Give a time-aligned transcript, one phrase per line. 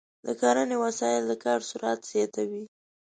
[0.25, 2.63] د کرنې وسایل د کار سرعت زیاتوي.